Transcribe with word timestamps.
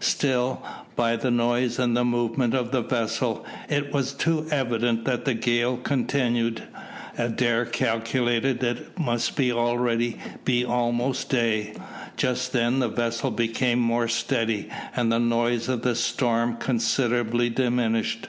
Still, 0.00 0.62
by 0.94 1.16
the 1.16 1.28
noise 1.32 1.76
and 1.80 1.96
the 1.96 2.04
movement 2.04 2.54
of 2.54 2.70
the 2.70 2.82
vessel, 2.82 3.44
it 3.68 3.92
was 3.92 4.12
too 4.12 4.46
evident 4.48 5.04
that 5.06 5.24
the 5.24 5.34
gale 5.34 5.76
continued. 5.76 6.62
Adair 7.18 7.64
calculated 7.66 8.60
that 8.60 8.76
it 8.76 8.96
must 8.96 9.40
already 9.40 10.16
be 10.44 10.64
almost 10.64 11.30
day. 11.30 11.72
Just 12.16 12.52
then 12.52 12.78
the 12.78 12.86
vessel 12.88 13.32
became 13.32 13.80
more 13.80 14.06
steady, 14.06 14.68
and 14.94 15.10
the 15.10 15.18
noise 15.18 15.68
of 15.68 15.82
the 15.82 15.96
storm 15.96 16.58
considerably 16.58 17.50
diminished. 17.50 18.28